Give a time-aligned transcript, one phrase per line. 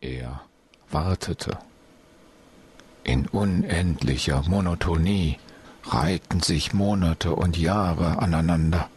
[0.00, 0.42] Er
[0.90, 1.58] wartete.
[3.02, 5.38] In unendlicher Monotonie
[5.84, 8.90] reihten sich Monate und Jahre aneinander,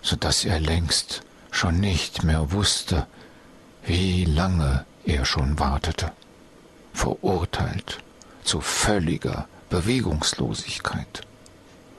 [0.00, 3.06] so dass er längst schon nicht mehr wusste,
[3.84, 6.12] wie lange er schon wartete,
[6.94, 7.98] verurteilt
[8.44, 11.26] zu völliger Bewegungslosigkeit,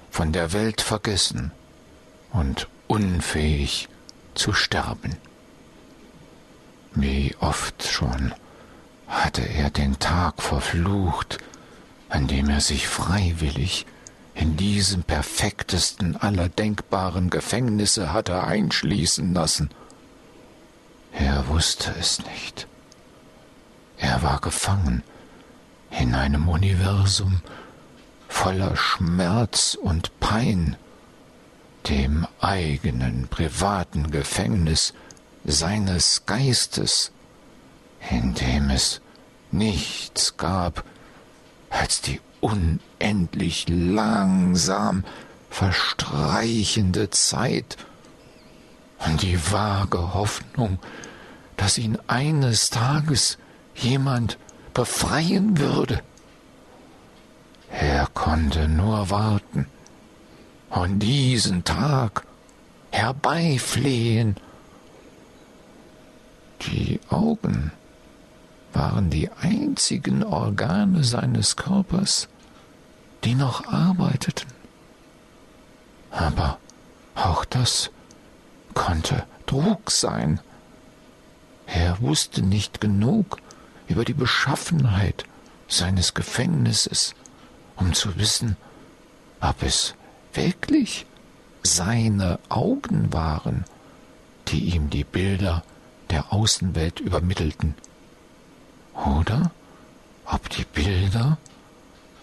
[0.09, 1.51] von der Welt vergessen
[2.31, 3.87] und unfähig
[4.33, 5.17] zu sterben.
[6.95, 8.33] Wie oft schon
[9.07, 11.37] hatte er den Tag verflucht,
[12.09, 13.85] an dem er sich freiwillig
[14.33, 19.69] in diesem perfektesten aller denkbaren Gefängnisse hatte einschließen lassen.
[21.11, 22.67] Er wusste es nicht.
[23.97, 25.03] Er war gefangen
[25.91, 27.41] in einem Universum
[28.27, 30.77] voller Schmerz und Pein,
[31.89, 34.93] dem eigenen privaten Gefängnis
[35.45, 37.11] seines Geistes,
[38.09, 39.01] in dem es
[39.51, 40.83] nichts gab
[41.69, 45.03] als die unendlich langsam
[45.49, 47.77] verstreichende Zeit
[49.05, 50.79] und die vage Hoffnung,
[51.57, 53.37] dass ihn eines Tages
[53.75, 54.37] jemand
[54.73, 56.01] befreien würde.
[57.71, 59.67] Er konnte nur warten
[60.69, 62.23] und diesen Tag
[62.91, 64.35] herbeiflehen.
[66.63, 67.71] Die Augen
[68.73, 72.27] waren die einzigen Organe seines Körpers,
[73.23, 74.47] die noch arbeiteten.
[76.11, 76.59] Aber
[77.15, 77.91] auch das
[78.73, 80.39] konnte Trug sein.
[81.65, 83.37] Er wusste nicht genug
[83.87, 85.25] über die Beschaffenheit
[85.67, 87.15] seines Gefängnisses,
[87.75, 88.57] um zu wissen,
[89.41, 89.95] ob es
[90.33, 91.05] wirklich
[91.63, 93.65] seine Augen waren,
[94.47, 95.63] die ihm die Bilder
[96.09, 97.75] der Außenwelt übermittelten,
[98.93, 99.51] oder
[100.25, 101.37] ob die Bilder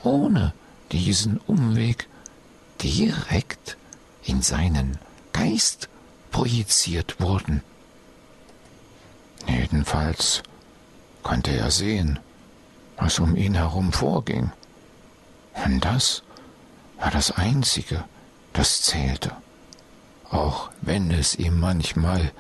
[0.02, 0.52] ohne
[0.92, 2.08] diesen Umweg
[2.82, 3.76] direkt
[4.24, 4.98] in seinen
[5.32, 5.88] Geist
[6.30, 7.62] projiziert wurden.
[9.48, 10.42] Jedenfalls
[11.22, 12.18] konnte er sehen,
[12.96, 14.50] was um ihn herum vorging.
[15.64, 16.22] Und das
[16.98, 18.04] war das Einzige,
[18.52, 19.32] das zählte,
[20.30, 22.32] auch wenn es ihm manchmal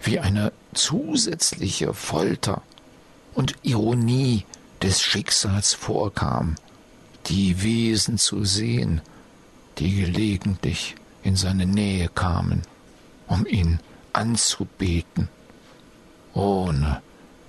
[0.00, 2.62] wie eine zusätzliche Folter
[3.34, 4.44] und Ironie
[4.82, 6.56] des Schicksals vorkam,
[7.26, 9.00] die Wesen zu sehen,
[9.78, 12.62] die gelegentlich in seine Nähe kamen,
[13.26, 13.80] um ihn
[14.12, 15.28] anzubeten,
[16.34, 17.02] ohne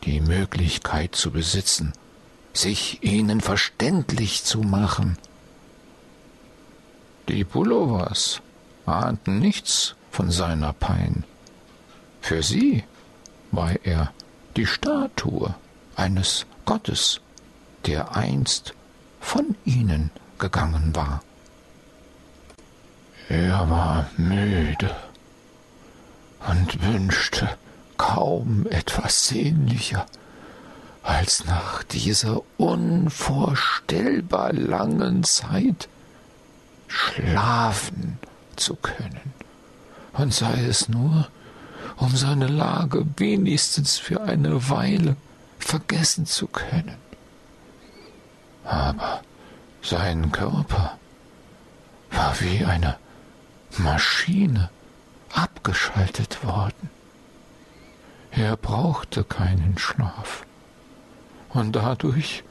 [0.04, 1.94] die Möglichkeit zu besitzen,
[2.54, 5.18] sich ihnen verständlich zu machen.
[7.28, 8.42] Die Pullovers
[8.86, 11.24] ahnten nichts von seiner Pein.
[12.28, 12.84] Für sie
[13.52, 14.12] war er
[14.58, 15.56] die Statue
[15.96, 17.22] eines Gottes,
[17.86, 18.74] der einst
[19.22, 21.24] von ihnen gegangen war.
[23.30, 24.94] Er war müde
[26.50, 27.58] und wünschte
[27.96, 30.06] kaum etwas sehnlicher,
[31.04, 35.88] als nach dieser unvorstellbar langen Zeit
[36.90, 38.20] schlafen
[38.58, 39.34] zu können,
[40.12, 41.30] und sei es nur,
[41.98, 45.16] um seine Lage wenigstens für eine Weile
[45.60, 46.96] vergessen zu können.
[48.64, 49.22] Aber
[49.82, 50.98] sein Körper
[52.12, 52.98] war wie eine
[53.78, 54.70] Maschine
[55.34, 56.90] abgeschaltet worden.
[58.32, 60.46] Er brauchte keinen Schlaf,
[61.50, 62.44] und dadurch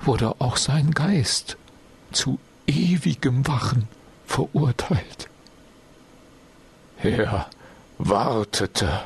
[0.00, 1.56] wurde auch sein Geist
[2.10, 3.88] zu ewigem Wachen
[4.26, 5.28] verurteilt.
[7.02, 7.50] Er
[8.00, 9.04] wartete.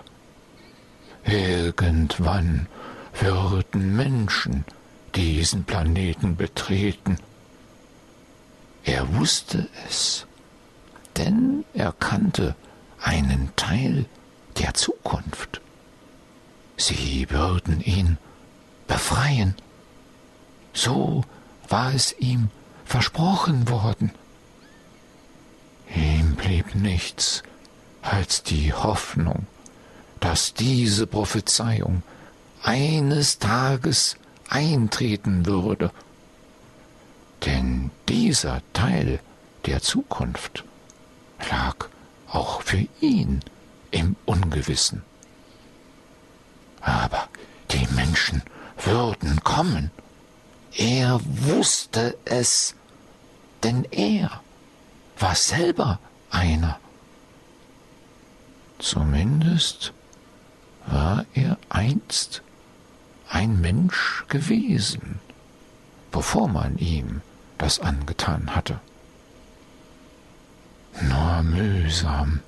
[1.24, 2.68] Irgendwann
[3.18, 4.64] würden Menschen
[5.14, 7.18] diesen Planeten betreten.
[8.84, 10.26] Er wusste es,
[11.16, 12.54] denn er kannte
[13.00, 14.06] einen Teil
[14.58, 15.60] der Zukunft.
[16.76, 18.18] Sie würden ihn
[18.86, 19.54] befreien.
[20.72, 21.24] So
[21.68, 22.50] war es ihm
[22.84, 24.12] versprochen worden.
[25.94, 27.42] Ihm blieb nichts
[28.04, 29.46] als die Hoffnung,
[30.20, 32.02] dass diese Prophezeiung
[32.62, 34.16] eines Tages
[34.48, 35.90] eintreten würde.
[37.44, 39.20] Denn dieser Teil
[39.66, 40.64] der Zukunft
[41.50, 41.88] lag
[42.28, 43.40] auch für ihn
[43.90, 45.02] im Ungewissen.
[46.80, 47.28] Aber
[47.70, 48.42] die Menschen
[48.82, 49.90] würden kommen.
[50.76, 52.74] Er wusste es,
[53.62, 54.42] denn er
[55.18, 55.98] war selber
[56.30, 56.78] einer.
[58.84, 59.94] Zumindest
[60.86, 62.42] war er einst
[63.30, 65.20] ein Mensch gewesen,
[66.12, 67.22] bevor man ihm
[67.56, 68.78] das angetan hatte.
[71.00, 72.40] Nur mühsam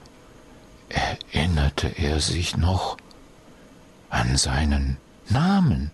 [0.91, 2.99] erinnerte er sich noch
[4.11, 4.99] an seinen
[5.31, 5.91] Namen.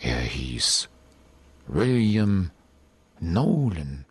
[0.00, 0.88] Er hieß
[1.68, 2.50] William
[3.20, 4.05] Nolan.